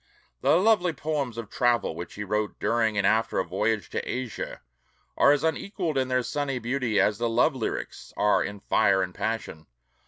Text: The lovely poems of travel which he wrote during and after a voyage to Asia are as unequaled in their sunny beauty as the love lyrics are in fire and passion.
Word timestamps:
The 0.41 0.57
lovely 0.57 0.93
poems 0.93 1.37
of 1.37 1.47
travel 1.51 1.93
which 1.95 2.15
he 2.15 2.23
wrote 2.23 2.57
during 2.59 2.97
and 2.97 3.05
after 3.05 3.37
a 3.37 3.45
voyage 3.45 3.87
to 3.91 4.01
Asia 4.01 4.61
are 5.15 5.31
as 5.31 5.43
unequaled 5.43 5.95
in 5.99 6.07
their 6.07 6.23
sunny 6.23 6.57
beauty 6.57 6.99
as 6.99 7.19
the 7.19 7.29
love 7.29 7.53
lyrics 7.53 8.11
are 8.17 8.43
in 8.43 8.59
fire 8.59 9.03
and 9.03 9.13
passion. 9.13 9.67